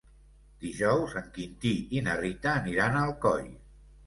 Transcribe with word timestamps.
Dijous 0.63 1.13
en 1.21 1.27
Quintí 1.35 1.75
i 1.99 2.01
na 2.09 2.17
Rita 2.23 2.55
aniran 2.63 2.97
a 2.97 3.05
Alcoi. 3.11 3.47